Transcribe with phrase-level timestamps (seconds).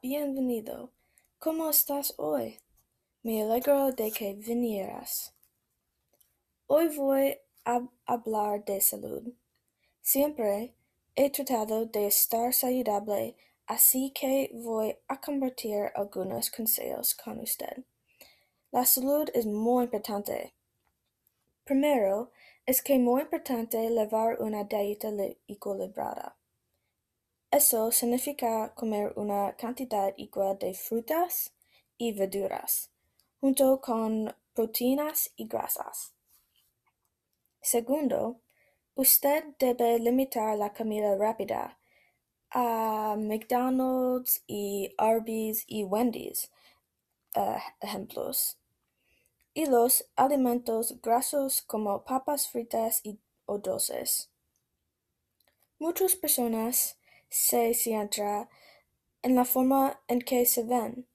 [0.00, 0.92] bienvenido.
[1.40, 2.60] ¿Cómo estás hoy?
[3.24, 5.34] Me alegro de que vinieras.
[6.68, 9.34] Hoy voy a hablar de salud.
[10.02, 10.76] Siempre
[11.16, 17.82] he tratado de estar saludable, así que voy a compartir algunos consejos con usted.
[18.70, 20.54] La salud es muy importante.
[21.64, 22.30] Primero,
[22.66, 25.08] es que muy importante llevar una dieta
[25.48, 26.39] equilibrada.
[27.50, 31.52] Eso significa comer una cantidad igual de frutas
[31.98, 32.90] y verduras,
[33.40, 36.14] junto con proteínas y grasas.
[37.60, 38.40] Segundo,
[38.94, 41.76] usted debe limitar la comida rápida
[42.50, 46.52] a McDonald's y Arby's y Wendy's,
[47.34, 48.58] uh, ejemplos,
[49.54, 54.30] y los alimentos grasos como papas fritas y o dulces.
[55.80, 56.99] Muchas personas
[57.30, 58.48] se centra
[59.22, 61.06] en la forma en que se ven,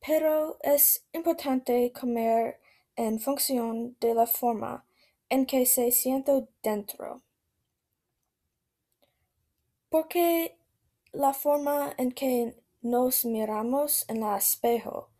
[0.00, 2.60] pero es importante comer
[2.96, 4.84] en función de la forma
[5.28, 7.22] en que se siente dentro.
[9.88, 10.56] Porque
[11.12, 15.10] la forma en que nos miramos en el espejo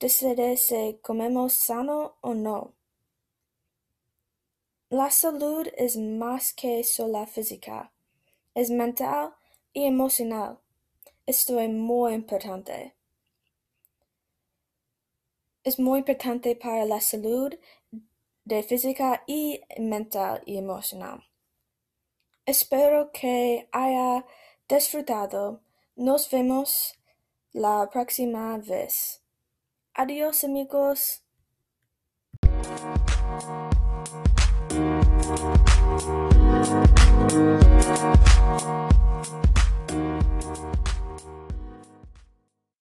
[0.00, 2.74] decide si comemos sano o no.
[4.88, 7.92] La salud es más que solo física,
[8.54, 9.34] es mental
[9.84, 10.58] emocional.
[11.26, 12.94] Esto es muy importante.
[15.64, 17.52] Es muy importante para la salud
[18.44, 21.24] de física y mental y emocional.
[22.46, 24.24] Espero que haya
[24.68, 25.60] disfrutado.
[25.96, 26.96] Nos vemos
[27.52, 29.22] la próxima vez.
[29.94, 31.24] Adiós amigos.